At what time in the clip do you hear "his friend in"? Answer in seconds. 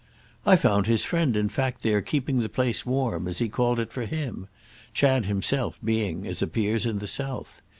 0.87-1.47